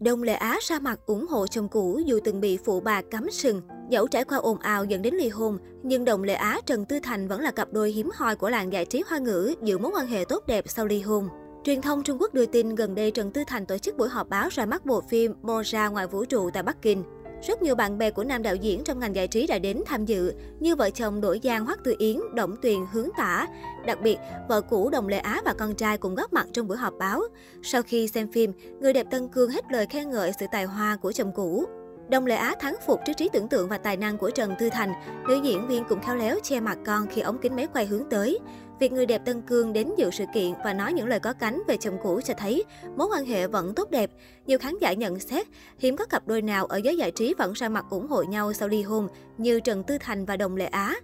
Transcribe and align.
Đông 0.00 0.22
Lệ 0.22 0.32
Á 0.32 0.58
ra 0.62 0.78
mặt 0.78 1.00
ủng 1.06 1.26
hộ 1.26 1.46
chồng 1.46 1.68
cũ 1.68 2.00
dù 2.06 2.20
từng 2.24 2.40
bị 2.40 2.58
phụ 2.64 2.80
bà 2.80 3.02
cắm 3.02 3.30
sừng. 3.30 3.62
Dẫu 3.90 4.06
trải 4.06 4.24
qua 4.24 4.38
ồn 4.38 4.58
ào 4.58 4.84
dẫn 4.84 5.02
đến 5.02 5.14
ly 5.14 5.28
hôn, 5.28 5.58
nhưng 5.82 6.04
Đồng 6.04 6.22
Lệ 6.22 6.34
Á 6.34 6.60
Trần 6.66 6.84
Tư 6.84 6.98
Thành 7.02 7.28
vẫn 7.28 7.40
là 7.40 7.50
cặp 7.50 7.72
đôi 7.72 7.90
hiếm 7.90 8.10
hoi 8.14 8.36
của 8.36 8.50
làng 8.50 8.72
giải 8.72 8.84
trí 8.84 9.02
hoa 9.06 9.18
ngữ 9.18 9.54
giữ 9.62 9.78
mối 9.78 9.92
quan 9.94 10.06
hệ 10.06 10.24
tốt 10.28 10.46
đẹp 10.46 10.64
sau 10.68 10.86
ly 10.86 11.00
hôn. 11.00 11.28
Truyền 11.64 11.82
thông 11.82 12.02
Trung 12.02 12.16
Quốc 12.20 12.34
đưa 12.34 12.46
tin 12.46 12.74
gần 12.74 12.94
đây 12.94 13.10
Trần 13.10 13.32
Tư 13.32 13.42
Thành 13.46 13.66
tổ 13.66 13.78
chức 13.78 13.96
buổi 13.96 14.08
họp 14.08 14.28
báo 14.28 14.48
ra 14.52 14.66
mắt 14.66 14.86
bộ 14.86 15.00
phim 15.00 15.32
Moja 15.42 15.92
ngoài 15.92 16.06
vũ 16.06 16.24
trụ 16.24 16.50
tại 16.50 16.62
Bắc 16.62 16.82
Kinh. 16.82 17.04
Rất 17.42 17.62
nhiều 17.62 17.74
bạn 17.74 17.98
bè 17.98 18.10
của 18.10 18.24
nam 18.24 18.42
đạo 18.42 18.54
diễn 18.54 18.84
trong 18.84 18.98
ngành 18.98 19.14
giải 19.14 19.28
trí 19.28 19.46
đã 19.46 19.58
đến 19.58 19.82
tham 19.86 20.04
dự, 20.04 20.32
như 20.60 20.76
vợ 20.76 20.90
chồng 20.90 21.20
Đổi 21.20 21.40
Giang 21.42 21.66
Hoắc 21.66 21.84
Tư 21.84 21.94
Yến, 21.98 22.16
Động 22.34 22.56
Tuyền 22.62 22.78
Hướng 22.92 23.08
Tả. 23.16 23.46
Đặc 23.86 23.98
biệt, 24.02 24.18
vợ 24.48 24.60
cũ 24.60 24.90
Đồng 24.90 25.08
Lệ 25.08 25.18
Á 25.18 25.40
và 25.44 25.54
con 25.58 25.74
trai 25.74 25.98
cũng 25.98 26.14
góp 26.14 26.32
mặt 26.32 26.46
trong 26.52 26.68
buổi 26.68 26.76
họp 26.76 26.94
báo. 26.98 27.22
Sau 27.62 27.82
khi 27.82 28.08
xem 28.08 28.32
phim, 28.32 28.52
người 28.80 28.92
đẹp 28.92 29.06
Tân 29.10 29.28
Cương 29.28 29.50
hết 29.50 29.64
lời 29.70 29.86
khen 29.90 30.10
ngợi 30.10 30.32
sự 30.40 30.46
tài 30.52 30.64
hoa 30.64 30.96
của 30.96 31.12
chồng 31.12 31.32
cũ. 31.34 31.64
Đồng 32.08 32.26
Lệ 32.26 32.36
Á 32.36 32.54
thắng 32.60 32.76
phục 32.86 33.00
trước 33.06 33.12
trí 33.16 33.28
tưởng 33.32 33.48
tượng 33.48 33.68
và 33.68 33.78
tài 33.78 33.96
năng 33.96 34.18
của 34.18 34.30
Trần 34.30 34.54
Tư 34.58 34.68
Thành. 34.72 34.92
Nữ 35.28 35.40
diễn 35.44 35.68
viên 35.68 35.84
cũng 35.84 36.00
khéo 36.00 36.16
léo 36.16 36.36
che 36.42 36.60
mặt 36.60 36.78
con 36.86 37.06
khi 37.06 37.20
ống 37.20 37.38
kính 37.38 37.56
máy 37.56 37.66
quay 37.72 37.86
hướng 37.86 38.04
tới. 38.10 38.38
Việc 38.78 38.92
người 38.92 39.06
đẹp 39.06 39.22
Tân 39.24 39.42
Cương 39.42 39.72
đến 39.72 39.90
dự 39.96 40.10
sự 40.10 40.24
kiện 40.34 40.52
và 40.64 40.72
nói 40.72 40.92
những 40.92 41.06
lời 41.06 41.20
có 41.20 41.32
cánh 41.32 41.62
về 41.68 41.76
chồng 41.76 41.98
cũ 42.02 42.20
cho 42.24 42.34
thấy 42.38 42.64
mối 42.96 43.08
quan 43.12 43.24
hệ 43.24 43.46
vẫn 43.46 43.74
tốt 43.74 43.90
đẹp. 43.90 44.10
Nhiều 44.46 44.58
khán 44.58 44.74
giả 44.80 44.92
nhận 44.92 45.20
xét, 45.20 45.46
hiếm 45.78 45.96
có 45.96 46.04
cặp 46.04 46.28
đôi 46.28 46.42
nào 46.42 46.66
ở 46.66 46.76
giới 46.76 46.96
giải 46.96 47.10
trí 47.10 47.34
vẫn 47.38 47.52
ra 47.52 47.68
mặt 47.68 47.84
ủng 47.90 48.08
hộ 48.08 48.22
nhau 48.22 48.52
sau 48.52 48.68
ly 48.68 48.82
hôn 48.82 49.08
như 49.38 49.60
Trần 49.60 49.82
Tư 49.82 49.98
Thành 50.00 50.24
và 50.24 50.36
Đồng 50.36 50.56
Lệ 50.56 50.66
Á. 50.66 50.94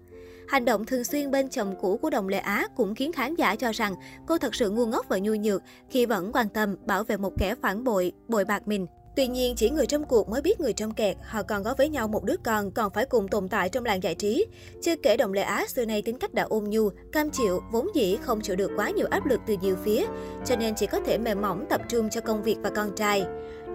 Hành 0.48 0.64
động 0.64 0.84
thường 0.84 1.04
xuyên 1.04 1.30
bên 1.30 1.48
chồng 1.48 1.74
cũ 1.80 1.96
của 2.02 2.10
Đồng 2.10 2.28
Lệ 2.28 2.38
Á 2.38 2.66
cũng 2.76 2.95
khiến 2.95 3.12
khán 3.12 3.34
giả 3.34 3.56
cho 3.56 3.73
rằng 3.73 3.95
cô 4.26 4.38
thật 4.38 4.54
sự 4.54 4.70
ngu 4.70 4.86
ngốc 4.86 5.06
và 5.09 5.18
nhu 5.18 5.34
nhược 5.34 5.62
khi 5.90 6.06
vẫn 6.06 6.32
quan 6.32 6.48
tâm 6.48 6.76
bảo 6.86 7.04
vệ 7.04 7.16
một 7.16 7.32
kẻ 7.38 7.54
phản 7.62 7.84
bội, 7.84 8.12
bội 8.28 8.45
bạc 8.45 8.68
mình. 8.68 8.86
Tuy 9.16 9.27
nhiên, 9.27 9.57
chỉ 9.57 9.71
người 9.71 9.87
trong 9.87 10.05
cuộc 10.05 10.29
mới 10.29 10.43
biết 10.43 10.61
người 10.61 10.73
trong 10.73 10.95
kẹt, 10.95 11.16
họ 11.23 11.43
còn 11.43 11.65
có 11.65 11.75
với 11.79 11.89
nhau 11.89 12.09
một 12.09 12.25
đứa 12.25 12.37
con, 12.45 12.71
còn 12.71 12.93
phải 12.93 13.07
cùng 13.07 13.29
tồn 13.29 13.49
tại 13.49 13.69
trong 13.69 13.85
làng 13.85 14.02
giải 14.02 14.15
trí. 14.15 14.46
Chưa 14.82 14.96
kể 14.96 15.16
Đồng 15.16 15.32
Lệ 15.32 15.43
Á 15.43 15.66
xưa 15.69 15.85
nay 15.85 16.02
tính 16.02 16.19
cách 16.19 16.35
đã 16.35 16.43
ôn 16.43 16.65
nhu, 16.65 16.88
cam 17.13 17.30
chịu, 17.30 17.60
vốn 17.73 17.88
dĩ 17.95 18.19
không 18.23 18.41
chịu 18.41 18.57
được 18.57 18.71
quá 18.77 18.91
nhiều 18.91 19.07
áp 19.10 19.27
lực 19.27 19.41
từ 19.46 19.57
nhiều 19.63 19.77
phía, 19.85 20.07
cho 20.45 20.57
nên 20.57 20.74
chỉ 20.74 20.87
có 20.87 21.01
thể 21.01 21.19
mềm 21.19 21.41
mỏng 21.41 21.66
tập 21.71 21.80
trung 21.88 22.10
cho 22.10 22.21
công 22.21 22.43
việc 22.43 22.57
và 22.63 22.71
con 22.71 22.95
trai. 22.96 23.24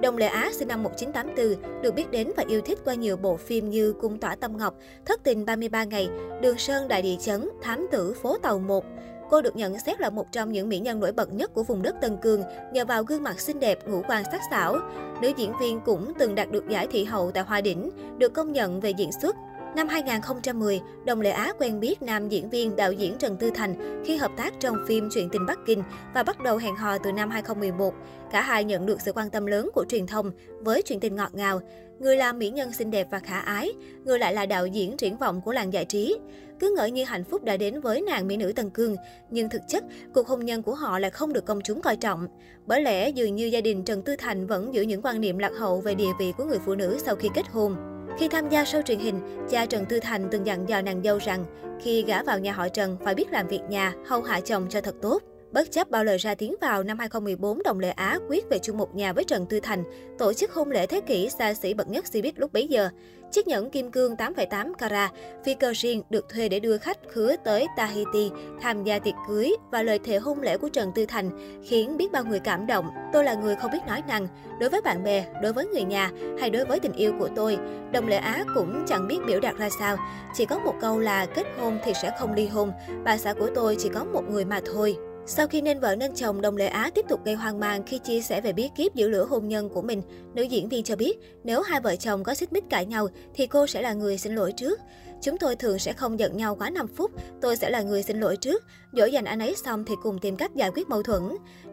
Đồng 0.02 0.18
Lệ 0.18 0.28
Á 0.28 0.50
sinh 0.54 0.68
năm 0.68 0.84
1984, 0.84 1.82
được 1.82 1.96
biết 1.96 2.12
đến 2.12 2.32
và 2.38 2.44
yêu 2.48 2.62
thích 2.62 2.80
qua 2.86 2.94
nhiều 2.94 3.18
bộ 3.18 3.38
phim 3.38 3.70
như 3.70 3.94
Cung 3.94 4.20
tỏa 4.20 4.36
tâm 4.36 4.58
ngọc, 4.58 4.76
Thất 5.06 5.24
tình 5.24 5.46
33 5.46 5.84
ngày, 5.84 6.10
Đường 6.42 6.58
Sơn 6.58 6.88
đại 6.88 7.02
địa 7.02 7.16
chấn, 7.20 7.50
Thám 7.62 7.88
tử 7.92 8.14
phố 8.14 8.38
tàu 8.38 8.60
1. 8.60 8.86
Cô 9.30 9.42
được 9.42 9.56
nhận 9.56 9.80
xét 9.80 10.02
là 10.02 10.10
một 10.10 10.32
trong 10.32 10.52
những 10.52 10.70
mỹ 10.70 10.80
nhân 10.80 11.00
nổi 11.00 11.12
bật 11.12 11.34
nhất 11.34 11.52
của 11.54 11.64
vùng 11.64 11.82
đất 11.82 11.96
Tân 12.02 12.18
Cương 12.18 12.44
nhờ 12.74 12.86
vào 12.86 13.04
gương 13.04 13.24
mặt 13.24 13.40
xinh 13.40 13.60
đẹp, 13.60 13.80
ngũ 13.88 14.02
quan 14.08 14.24
sắc 14.32 14.42
sảo. 14.52 14.78
Nữ 15.22 15.32
diễn 15.38 15.54
viên 15.62 15.80
cũng 15.86 16.14
từng 16.20 16.36
đạt 16.36 16.52
được 16.52 16.70
giải 16.70 16.88
thị 16.92 17.04
hậu 17.04 17.32
tại 17.32 17.44
Hoa 17.44 17.62
Đỉnh, 17.62 17.90
được 18.18 18.34
công 18.34 18.52
nhận 18.52 18.80
về 18.80 18.90
diễn 18.90 19.10
xuất. 19.22 19.36
Năm 19.76 19.88
2010, 19.88 20.82
Đồng 21.06 21.22
Lệ 21.22 21.30
Á 21.30 21.54
quen 21.60 21.80
biết 21.80 22.02
nam 22.02 22.30
diễn 22.30 22.50
viên 22.50 22.76
đạo 22.76 22.92
diễn 22.92 23.18
Trần 23.18 23.38
Tư 23.38 23.52
Thành 23.56 24.04
khi 24.06 24.18
hợp 24.18 24.32
tác 24.38 24.54
trong 24.60 24.76
phim 24.88 25.10
Chuyện 25.12 25.30
tình 25.30 25.46
Bắc 25.46 25.60
Kinh 25.66 25.84
và 26.14 26.24
bắt 26.24 26.40
đầu 26.40 26.58
hẹn 26.58 26.76
hò 26.76 26.98
từ 26.98 27.12
năm 27.12 27.30
2011. 27.30 27.94
Cả 28.32 28.42
hai 28.42 28.64
nhận 28.64 28.86
được 28.86 29.02
sự 29.02 29.12
quan 29.12 29.30
tâm 29.30 29.46
lớn 29.46 29.70
của 29.74 29.86
truyền 29.90 30.08
thông 30.08 30.32
với 30.60 30.82
chuyện 30.82 31.00
tình 31.00 31.16
ngọt 31.16 31.34
ngào. 31.34 31.62
Người 32.00 32.16
là 32.16 32.34
mỹ 32.34 32.50
nhân 32.50 32.74
xinh 32.74 32.92
đẹp 32.92 33.08
và 33.12 33.20
khả 33.20 33.40
ái, 33.40 33.72
người 34.06 34.20
lại 34.20 34.34
là 34.34 34.46
đạo 34.46 34.68
diễn 34.68 34.98
triển 34.98 35.18
vọng 35.18 35.42
của 35.42 35.52
làng 35.52 35.74
giải 35.74 35.86
trí. 35.86 36.18
Cứ 36.60 36.74
ngỡ 36.78 36.86
như 36.86 37.04
hạnh 37.04 37.24
phúc 37.24 37.44
đã 37.44 37.58
đến 37.58 37.82
với 37.82 38.02
nàng 38.02 38.28
mỹ 38.28 38.38
nữ 38.38 38.54
tần 38.56 38.70
Cương, 38.70 38.96
nhưng 39.30 39.50
thực 39.50 39.62
chất 39.68 39.84
cuộc 40.14 40.28
hôn 40.28 40.46
nhân 40.46 40.64
của 40.64 40.76
họ 40.76 41.00
lại 41.00 41.12
không 41.12 41.34
được 41.34 41.46
công 41.46 41.62
chúng 41.62 41.82
coi 41.82 41.96
trọng. 41.96 42.28
Bởi 42.66 42.82
lẽ 42.82 43.10
dường 43.10 43.36
như 43.36 43.46
gia 43.46 43.62
đình 43.62 43.84
Trần 43.84 44.02
Tư 44.02 44.16
Thành 44.16 44.48
vẫn 44.48 44.74
giữ 44.74 44.82
những 44.82 45.02
quan 45.02 45.22
niệm 45.22 45.38
lạc 45.38 45.52
hậu 45.58 45.82
về 45.82 45.96
địa 45.96 46.12
vị 46.20 46.34
của 46.38 46.46
người 46.46 46.60
phụ 46.66 46.76
nữ 46.76 46.98
sau 47.06 47.16
khi 47.16 47.30
kết 47.34 47.48
hôn. 47.52 47.76
Khi 48.20 48.28
tham 48.28 48.50
gia 48.50 48.64
show 48.64 48.82
truyền 48.82 49.00
hình, 49.00 49.20
cha 49.50 49.66
Trần 49.66 49.86
Tư 49.86 50.00
Thành 50.00 50.28
từng 50.32 50.46
dặn 50.46 50.70
dò 50.70 50.82
nàng 50.82 51.02
dâu 51.04 51.18
rằng 51.18 51.46
khi 51.82 52.04
gả 52.04 52.24
vào 52.24 52.40
nhà 52.40 52.52
họ 52.52 52.70
Trần 52.70 52.98
phải 53.04 53.16
biết 53.16 53.32
làm 53.32 53.48
việc 53.48 53.62
nhà, 53.70 53.94
hầu 54.06 54.22
hạ 54.22 54.42
chồng 54.42 54.66
cho 54.70 54.82
thật 54.82 54.96
tốt. 55.02 55.24
Bất 55.52 55.72
chấp 55.72 55.90
bao 55.90 56.04
lời 56.04 56.18
ra 56.18 56.36
tiếng 56.36 56.56
vào, 56.62 56.84
năm 56.84 57.00
2014, 57.00 57.64
Đồng 57.64 57.80
Lệ 57.80 57.90
Á 57.90 58.20
quyết 58.30 58.50
về 58.50 58.60
chung 58.60 58.78
một 58.78 58.96
nhà 58.96 59.14
với 59.14 59.24
Trần 59.24 59.46
Tư 59.46 59.60
Thành, 59.60 59.84
tổ 60.18 60.34
chức 60.34 60.52
hôn 60.52 60.72
lễ 60.72 60.88
thế 60.88 61.02
kỷ 61.02 61.30
xa 61.30 61.54
xỉ 61.54 61.74
bậc 61.74 61.88
nhất 61.88 62.06
Cbiz 62.12 62.32
lúc 62.36 62.54
bấy 62.54 62.68
giờ. 62.68 62.90
Chiếc 63.32 63.48
nhẫn 63.48 63.70
kim 63.70 63.92
cương 63.92 64.16
8,8 64.16 64.74
carat, 64.74 65.12
phi 65.46 65.54
cơ 65.54 65.74
riêng 65.76 66.04
được 66.10 66.30
thuê 66.30 66.50
để 66.50 66.60
đưa 66.60 66.78
khách 66.78 66.98
khứa 67.10 67.36
tới 67.46 67.68
Tahiti 67.78 68.32
tham 68.62 68.84
gia 68.84 69.00
tiệc 69.00 69.14
cưới 69.28 69.52
và 69.72 69.84
lời 69.84 70.00
thề 70.00 70.18
hôn 70.18 70.42
lễ 70.42 70.58
của 70.58 70.70
Trần 70.70 70.92
Tư 70.96 71.06
Thành 71.06 71.60
khiến 71.64 71.98
biết 71.98 72.12
bao 72.12 72.24
người 72.26 72.40
cảm 72.40 72.68
động. 72.68 72.90
Tôi 73.14 73.24
là 73.24 73.34
người 73.34 73.56
không 73.56 73.72
biết 73.72 73.80
nói 73.88 74.04
năng. 74.08 74.28
Đối 74.60 74.70
với 74.70 74.82
bạn 74.82 75.04
bè, 75.04 75.26
đối 75.44 75.54
với 75.54 75.66
người 75.66 75.84
nhà 75.84 76.12
hay 76.40 76.50
đối 76.50 76.66
với 76.66 76.80
tình 76.80 76.94
yêu 76.94 77.14
của 77.20 77.30
tôi, 77.36 77.58
Đồng 77.92 78.08
Lệ 78.08 78.18
Á 78.18 78.44
cũng 78.56 78.86
chẳng 78.88 79.08
biết 79.08 79.18
biểu 79.28 79.40
đạt 79.40 79.56
ra 79.58 79.70
sao. 79.80 79.98
Chỉ 80.34 80.46
có 80.46 80.60
một 80.60 80.74
câu 80.82 81.00
là 81.00 81.26
kết 81.26 81.48
hôn 81.60 81.78
thì 81.84 81.94
sẽ 82.02 82.12
không 82.20 82.34
ly 82.34 82.48
hôn. 82.48 82.72
Bà 83.04 83.18
xã 83.18 83.34
của 83.34 83.50
tôi 83.56 83.76
chỉ 83.80 83.90
có 83.90 84.04
một 84.04 84.24
người 84.30 84.46
mà 84.46 84.62
thôi. 84.74 84.98
Sau 85.30 85.48
khi 85.48 85.62
nên 85.62 85.80
vợ 85.80 85.96
nên 85.96 86.14
chồng, 86.16 86.42
Đồng 86.42 86.58
Lệ 86.58 86.68
Á 86.68 86.90
tiếp 86.96 87.06
tục 87.10 87.26
gây 87.26 87.36
hoang 87.36 87.60
mang 87.60 87.84
khi 87.84 87.98
chia 87.98 88.22
sẻ 88.22 88.42
về 88.42 88.54
bí 88.54 88.70
kíp 88.76 88.96
giữ 88.96 89.10
lửa 89.10 89.26
hôn 89.30 89.48
nhân 89.48 89.70
của 89.70 89.82
mình. 89.82 90.02
Nữ 90.34 90.44
diễn 90.44 90.70
viên 90.70 90.84
cho 90.84 90.96
biết, 90.96 91.18
nếu 91.44 91.62
hai 91.62 91.82
vợ 91.82 91.96
chồng 91.96 92.24
có 92.24 92.34
xích 92.34 92.54
mích 92.54 92.64
cãi 92.70 92.86
nhau, 92.86 93.08
thì 93.34 93.48
cô 93.48 93.68
sẽ 93.68 93.82
là 93.82 93.94
người 93.94 94.18
xin 94.18 94.36
lỗi 94.36 94.54
trước. 94.58 94.80
Chúng 95.22 95.38
tôi 95.38 95.56
thường 95.56 95.80
sẽ 95.80 95.94
không 95.94 96.20
giận 96.20 96.38
nhau 96.38 96.56
quá 96.56 96.70
5 96.70 96.88
phút, 96.88 97.12
tôi 97.42 97.56
sẽ 97.56 97.70
là 97.70 97.82
người 97.82 98.04
xin 98.04 98.20
lỗi 98.20 98.38
trước. 98.38 98.64
Dỗ 98.94 99.06
dành 99.06 99.26
anh 99.26 99.40
ấy 99.40 99.56
xong 99.66 99.86
thì 99.86 99.96
cùng 100.04 100.20
tìm 100.20 100.36
cách 100.36 100.56
giải 100.56 100.72
quyết 100.76 100.90
mâu 100.90 101.04
thuẫn. 101.04 101.22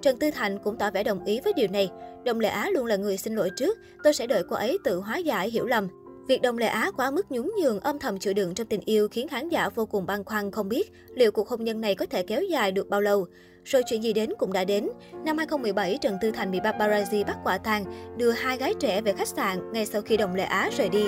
Trần 0.03 0.19
Tư 0.19 0.31
Thành 0.31 0.59
cũng 0.59 0.76
tỏ 0.76 0.91
vẻ 0.91 1.04
đồng 1.04 1.25
ý 1.25 1.41
với 1.44 1.53
điều 1.53 1.69
này. 1.69 1.91
Đồng 2.25 2.41
Lệ 2.41 2.48
Á 2.48 2.70
luôn 2.70 2.87
là 2.87 2.97
người 2.97 3.16
xin 3.16 3.34
lỗi 3.34 3.50
trước, 3.56 3.78
tôi 4.04 4.14
sẽ 4.14 4.26
đợi 4.26 4.43
cô 4.48 4.56
ấy 4.56 4.78
tự 4.84 5.00
hóa 5.00 5.16
giải 5.16 5.50
hiểu 5.50 5.66
lầm. 5.66 5.88
Việc 6.29 6.43
Đồng 6.43 6.59
Lệ 6.59 6.67
Á 6.67 6.91
quá 6.97 7.11
mức 7.11 7.33
nhún 7.33 7.51
nhường 7.61 7.81
âm 7.81 7.99
thầm 7.99 8.19
chịu 8.19 8.35
đựng 8.35 8.55
trong 8.55 8.67
tình 8.67 8.81
yêu 8.85 9.09
khiến 9.09 9.29
khán 9.29 9.49
giả 9.49 9.69
vô 9.69 9.87
cùng 9.87 10.07
băn 10.07 10.25
khoăn 10.25 10.51
không 10.51 10.69
biết 10.69 10.93
liệu 11.15 11.33
cuộc 11.33 11.49
hôn 11.49 11.65
nhân 11.65 11.81
này 11.81 11.95
có 11.95 12.07
thể 12.07 12.23
kéo 12.23 12.43
dài 12.43 12.73
được 12.73 12.89
bao 12.89 13.01
lâu. 13.01 13.27
Rồi 13.65 13.83
chuyện 13.87 14.03
gì 14.03 14.12
đến 14.12 14.31
cũng 14.39 14.53
đã 14.53 14.65
đến. 14.65 14.89
Năm 15.25 15.39
2017, 15.39 15.99
Trần 16.01 16.17
Tư 16.23 16.31
Thành 16.31 16.51
bị 16.51 16.61
paparazzi 16.61 17.25
bắt 17.25 17.37
quả 17.45 17.59
tang 17.59 17.85
đưa 18.17 18.31
hai 18.31 18.57
gái 18.57 18.75
trẻ 18.81 19.01
về 19.01 19.12
khách 19.12 19.29
sạn 19.29 19.73
ngay 19.73 19.87
sau 19.87 20.03
khi 20.03 20.17
Đồng 20.17 20.35
Lệ 20.35 20.45
Á 20.45 20.71
rời 20.79 20.89
đi. 20.89 21.05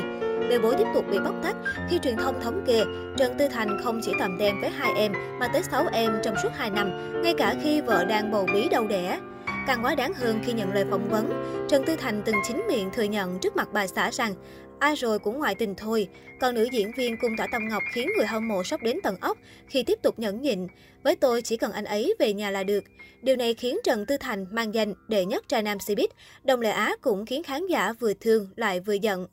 Bê 0.50 0.58
bối 0.58 0.74
tiếp 0.78 0.86
tục 0.94 1.04
bị 1.10 1.18
bóc 1.18 1.34
tách 1.42 1.56
khi 1.88 1.98
truyền 1.98 2.16
thông 2.16 2.40
thống 2.40 2.64
kê 2.66 2.84
Trần 3.16 3.38
Tư 3.38 3.48
Thành 3.48 3.80
không 3.84 4.00
chỉ 4.02 4.12
tầm 4.20 4.36
tem 4.40 4.60
với 4.60 4.70
hai 4.70 4.92
em 4.96 5.12
mà 5.40 5.48
tới 5.48 5.62
6 5.62 5.86
em 5.92 6.12
trong 6.22 6.34
suốt 6.42 6.50
2 6.54 6.70
năm, 6.70 7.22
ngay 7.22 7.34
cả 7.38 7.54
khi 7.62 7.80
vợ 7.80 8.04
đang 8.04 8.30
bầu 8.30 8.46
bí 8.52 8.68
đau 8.68 8.86
đẻ. 8.86 9.20
Càng 9.66 9.84
quá 9.84 9.94
đáng 9.94 10.12
hơn 10.14 10.40
khi 10.44 10.52
nhận 10.52 10.72
lời 10.72 10.84
phỏng 10.90 11.08
vấn, 11.08 11.54
Trần 11.68 11.84
Tư 11.84 11.96
Thành 11.96 12.22
từng 12.24 12.36
chính 12.48 12.62
miệng 12.68 12.90
thừa 12.94 13.02
nhận 13.02 13.38
trước 13.38 13.56
mặt 13.56 13.68
bà 13.72 13.86
xã 13.86 14.10
rằng 14.10 14.34
Ai 14.78 14.94
rồi 14.94 15.18
cũng 15.18 15.38
ngoại 15.38 15.54
tình 15.54 15.74
thôi. 15.74 16.08
Còn 16.40 16.54
nữ 16.54 16.68
diễn 16.72 16.90
viên 16.96 17.16
cung 17.20 17.36
tỏa 17.36 17.46
tâm 17.52 17.68
ngọc 17.68 17.82
khiến 17.92 18.08
người 18.16 18.26
hâm 18.26 18.48
mộ 18.48 18.64
sốc 18.64 18.82
đến 18.82 18.96
tận 19.02 19.16
ốc 19.20 19.38
khi 19.66 19.82
tiếp 19.82 19.98
tục 20.02 20.18
nhẫn 20.18 20.42
nhịn. 20.42 20.66
Với 21.02 21.16
tôi 21.16 21.42
chỉ 21.42 21.56
cần 21.56 21.72
anh 21.72 21.84
ấy 21.84 22.14
về 22.18 22.32
nhà 22.32 22.50
là 22.50 22.64
được. 22.64 22.84
Điều 23.22 23.36
này 23.36 23.54
khiến 23.54 23.78
Trần 23.84 24.06
Tư 24.06 24.16
Thành 24.16 24.46
mang 24.50 24.74
danh 24.74 24.94
đệ 25.08 25.24
nhất 25.24 25.44
trai 25.48 25.62
nam 25.62 25.78
Cbiz. 25.78 26.08
Đồng 26.44 26.60
Lệ 26.60 26.70
Á 26.70 26.96
cũng 27.00 27.26
khiến 27.26 27.42
khán 27.42 27.66
giả 27.66 27.92
vừa 27.92 28.14
thương 28.14 28.48
lại 28.56 28.80
vừa 28.80 28.92
giận. 28.92 29.26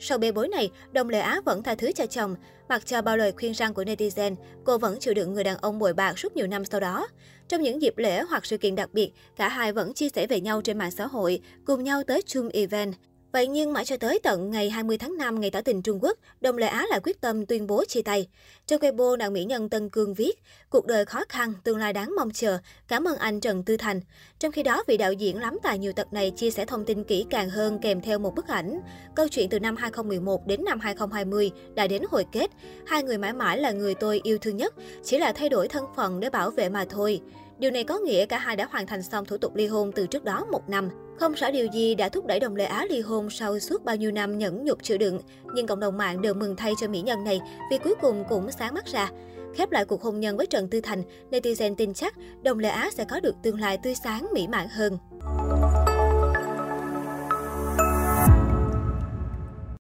Sau 0.00 0.18
bê 0.18 0.32
bối 0.32 0.48
này, 0.48 0.70
Đồng 0.92 1.08
Lệ 1.08 1.20
Á 1.20 1.40
vẫn 1.44 1.62
tha 1.62 1.74
thứ 1.74 1.92
cho 1.92 2.06
chồng. 2.06 2.36
Mặc 2.68 2.86
cho 2.86 3.02
bao 3.02 3.16
lời 3.16 3.32
khuyên 3.32 3.52
răng 3.52 3.74
của 3.74 3.82
netizen, 3.82 4.34
cô 4.64 4.78
vẫn 4.78 4.98
chịu 5.00 5.14
đựng 5.14 5.34
người 5.34 5.44
đàn 5.44 5.56
ông 5.56 5.78
bội 5.78 5.94
bạc 5.94 6.18
suốt 6.18 6.36
nhiều 6.36 6.46
năm 6.46 6.64
sau 6.64 6.80
đó. 6.80 7.06
Trong 7.48 7.62
những 7.62 7.82
dịp 7.82 7.98
lễ 7.98 8.22
hoặc 8.22 8.46
sự 8.46 8.56
kiện 8.58 8.74
đặc 8.74 8.90
biệt, 8.92 9.12
cả 9.36 9.48
hai 9.48 9.72
vẫn 9.72 9.94
chia 9.94 10.08
sẻ 10.08 10.26
về 10.26 10.40
nhau 10.40 10.62
trên 10.62 10.78
mạng 10.78 10.90
xã 10.90 11.06
hội, 11.06 11.40
cùng 11.64 11.84
nhau 11.84 12.02
tới 12.06 12.22
chung 12.26 12.48
event. 12.48 12.94
Vậy 13.34 13.46
nhưng 13.46 13.72
mãi 13.72 13.84
cho 13.84 13.96
tới 13.96 14.20
tận 14.22 14.50
ngày 14.50 14.70
20 14.70 14.98
tháng 14.98 15.16
5, 15.16 15.40
ngày 15.40 15.50
tỏ 15.50 15.60
tình 15.60 15.82
Trung 15.82 15.98
Quốc, 16.02 16.18
Đồng 16.40 16.58
Lệ 16.58 16.66
Á 16.66 16.86
lại 16.90 17.00
quyết 17.02 17.20
tâm 17.20 17.46
tuyên 17.46 17.66
bố 17.66 17.84
chia 17.84 18.02
tay. 18.02 18.28
trên 18.66 18.80
Weibo, 18.80 19.16
nàng 19.16 19.32
mỹ 19.32 19.44
nhân 19.44 19.68
Tân 19.68 19.88
Cương 19.88 20.14
viết, 20.14 20.32
cuộc 20.70 20.86
đời 20.86 21.04
khó 21.04 21.22
khăn, 21.28 21.52
tương 21.64 21.78
lai 21.78 21.92
đáng 21.92 22.12
mong 22.16 22.30
chờ, 22.30 22.58
cảm 22.88 23.08
ơn 23.08 23.16
anh 23.16 23.40
Trần 23.40 23.62
Tư 23.62 23.76
Thành. 23.76 24.00
Trong 24.38 24.52
khi 24.52 24.62
đó, 24.62 24.82
vị 24.86 24.96
đạo 24.96 25.12
diễn 25.12 25.40
lắm 25.40 25.58
tài 25.62 25.78
nhiều 25.78 25.92
tập 25.92 26.06
này 26.10 26.30
chia 26.30 26.50
sẻ 26.50 26.64
thông 26.64 26.84
tin 26.84 27.04
kỹ 27.04 27.26
càng 27.30 27.50
hơn 27.50 27.78
kèm 27.82 28.00
theo 28.00 28.18
một 28.18 28.34
bức 28.34 28.48
ảnh. 28.48 28.80
Câu 29.16 29.28
chuyện 29.28 29.48
từ 29.48 29.60
năm 29.60 29.76
2011 29.76 30.46
đến 30.46 30.64
năm 30.64 30.80
2020 30.80 31.50
đã 31.74 31.86
đến 31.86 32.02
hồi 32.10 32.26
kết. 32.32 32.50
Hai 32.86 33.02
người 33.02 33.18
mãi 33.18 33.32
mãi 33.32 33.58
là 33.58 33.70
người 33.70 33.94
tôi 33.94 34.20
yêu 34.22 34.38
thương 34.38 34.56
nhất, 34.56 34.74
chỉ 35.04 35.18
là 35.18 35.32
thay 35.32 35.48
đổi 35.48 35.68
thân 35.68 35.84
phận 35.96 36.20
để 36.20 36.30
bảo 36.30 36.50
vệ 36.50 36.68
mà 36.68 36.84
thôi. 36.84 37.20
Điều 37.58 37.70
này 37.70 37.84
có 37.84 37.98
nghĩa 37.98 38.26
cả 38.26 38.38
hai 38.38 38.56
đã 38.56 38.68
hoàn 38.70 38.86
thành 38.86 39.02
xong 39.02 39.24
thủ 39.24 39.36
tục 39.36 39.54
ly 39.54 39.66
hôn 39.66 39.92
từ 39.92 40.06
trước 40.06 40.24
đó 40.24 40.46
một 40.50 40.68
năm. 40.68 40.88
Không 41.18 41.32
rõ 41.32 41.50
điều 41.50 41.66
gì 41.66 41.94
đã 41.94 42.08
thúc 42.08 42.26
đẩy 42.26 42.40
Đồng 42.40 42.56
Lệ 42.56 42.64
Á 42.64 42.86
ly 42.90 43.00
hôn 43.00 43.30
sau 43.30 43.58
suốt 43.58 43.84
bao 43.84 43.96
nhiêu 43.96 44.10
năm 44.10 44.38
nhẫn 44.38 44.64
nhục 44.64 44.82
chịu 44.82 44.98
đựng, 44.98 45.20
nhưng 45.54 45.66
cộng 45.66 45.80
đồng 45.80 45.98
mạng 45.98 46.22
đều 46.22 46.34
mừng 46.34 46.56
thay 46.56 46.72
cho 46.80 46.88
mỹ 46.88 47.00
nhân 47.00 47.24
này 47.24 47.40
vì 47.70 47.78
cuối 47.78 47.94
cùng 48.00 48.24
cũng 48.28 48.50
sáng 48.50 48.74
mắt 48.74 48.86
ra. 48.86 49.10
Khép 49.54 49.70
lại 49.70 49.84
cuộc 49.84 50.02
hôn 50.02 50.20
nhân 50.20 50.36
với 50.36 50.46
Trần 50.46 50.68
Tư 50.68 50.80
Thành, 50.80 51.02
netizen 51.30 51.74
tin 51.74 51.94
chắc 51.94 52.14
Đồng 52.42 52.58
Lệ 52.58 52.68
Á 52.68 52.90
sẽ 52.92 53.04
có 53.04 53.20
được 53.20 53.34
tương 53.42 53.60
lai 53.60 53.78
tươi 53.82 53.94
sáng 54.04 54.26
mỹ 54.32 54.46
mãn 54.48 54.68
hơn. 54.68 54.98